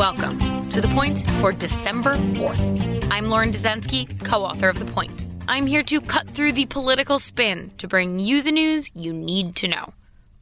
[0.00, 3.08] Welcome to The Point for December 4th.
[3.10, 5.26] I'm Lauren Dezenski, co author of The Point.
[5.46, 9.56] I'm here to cut through the political spin to bring you the news you need
[9.56, 9.92] to know.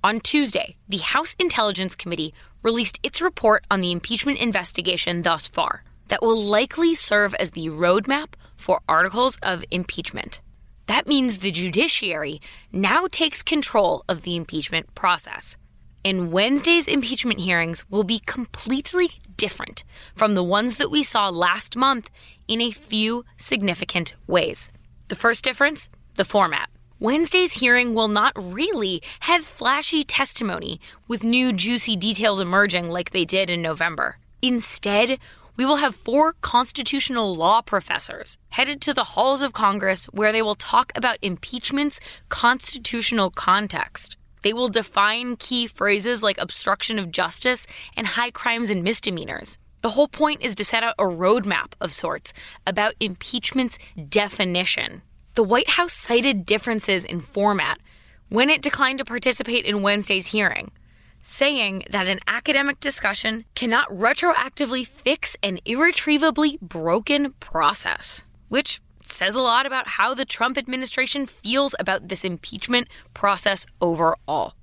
[0.05, 5.83] On Tuesday, the House Intelligence Committee released its report on the impeachment investigation thus far
[6.07, 10.41] that will likely serve as the roadmap for articles of impeachment.
[10.87, 15.57] That means the judiciary now takes control of the impeachment process.
[16.05, 19.85] And Wednesday's impeachment hearings will be completely different
[20.15, 22.11] from the ones that we saw last month
[22.47, 24.71] in a few significant ways.
[25.09, 26.69] The first difference the format.
[27.01, 33.25] Wednesday's hearing will not really have flashy testimony with new juicy details emerging like they
[33.25, 34.19] did in November.
[34.43, 35.19] Instead,
[35.57, 40.43] we will have four constitutional law professors headed to the halls of Congress where they
[40.43, 44.17] will talk about impeachment's constitutional context.
[44.43, 49.59] They will define key phrases like obstruction of justice and high crimes and misdemeanors.
[49.83, 52.33] The whole point is to set out a roadmap of sorts
[52.67, 55.03] about impeachment's definition.
[55.35, 57.79] The White House cited differences in format
[58.29, 60.73] when it declined to participate in Wednesday's hearing,
[61.23, 68.81] saying that an academic discussion cannot retroactively fix an irretrievably broken process, which
[69.13, 74.55] says a lot about how the Trump administration feels about this impeachment process overall.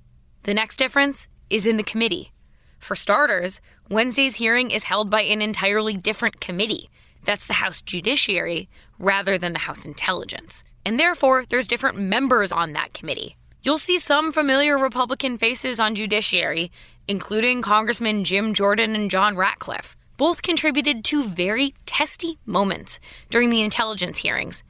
[0.44, 2.32] The next difference is in the committee.
[2.78, 6.88] For starters, Wednesday's hearing is held by an entirely different committee.
[7.24, 10.62] That's the House Judiciary rather than the House Intelligence.
[10.84, 13.36] And therefore, there's different members on that committee.
[13.62, 16.70] You'll see some familiar Republican faces on Judiciary,
[17.08, 19.96] including Congressman Jim Jordan and John Ratcliffe.
[20.16, 23.00] Both contributed to very testy moments
[23.30, 24.62] during the intelligence hearings,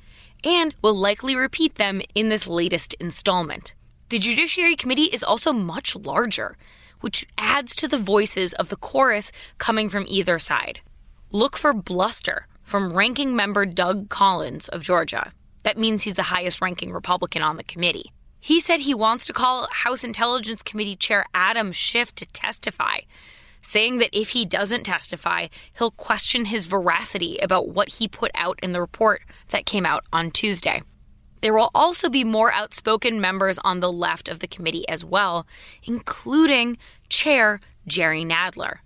[0.45, 3.75] and will likely repeat them in this latest installment.
[4.09, 6.57] The Judiciary Committee is also much larger,
[7.01, 10.81] which adds to the voices of the chorus coming from either side.
[11.31, 15.33] Look for bluster from ranking member Doug Collins of Georgia.
[15.63, 18.13] That means he's the highest ranking Republican on the committee.
[18.41, 22.99] He said he wants to call House Intelligence Committee Chair Adam Schiff to testify,
[23.67, 28.59] saying that if he doesn't testify, he'll question his veracity about what he put out
[28.63, 30.83] in the report that came out on Tuesday.
[31.43, 35.47] There will also be more outspoken members on the left of the committee as well,
[35.85, 36.79] including
[37.09, 38.79] Chair Jerry Nadler.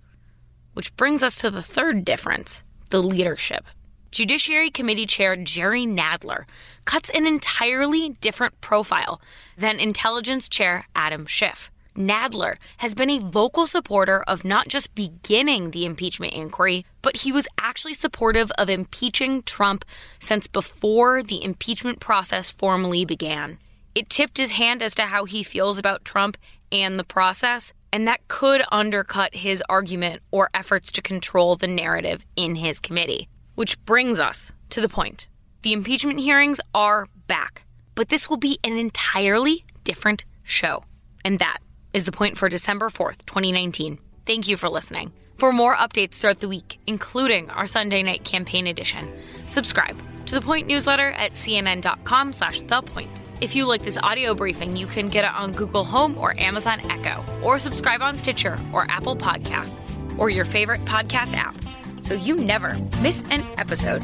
[0.73, 3.65] Which brings us to the third difference the leadership.
[4.11, 6.43] Judiciary Committee Chair Jerry Nadler
[6.83, 9.21] cuts an entirely different profile
[9.57, 11.70] than Intelligence Chair Adam Schiff.
[11.95, 17.31] Nadler has been a vocal supporter of not just beginning the impeachment inquiry, but he
[17.31, 19.83] was actually supportive of impeaching Trump
[20.17, 23.59] since before the impeachment process formally began.
[23.93, 26.37] It tipped his hand as to how he feels about Trump
[26.71, 32.25] and the process, and that could undercut his argument or efforts to control the narrative
[32.37, 33.27] in his committee.
[33.55, 35.27] Which brings us to the point.
[35.63, 37.65] The impeachment hearings are back,
[37.95, 40.85] but this will be an entirely different show.
[41.25, 41.57] And that
[41.93, 43.97] is the point for December 4th, 2019.
[44.25, 45.11] Thank you for listening.
[45.37, 49.11] For more updates throughout the week, including our Sunday night campaign edition,
[49.47, 49.97] subscribe
[50.27, 53.09] to the Point newsletter at cnn.com slash the point.
[53.41, 56.79] If you like this audio briefing, you can get it on Google Home or Amazon
[56.91, 61.55] Echo, or subscribe on Stitcher or Apple Podcasts, or your favorite podcast app
[62.01, 64.03] so you never miss an episode.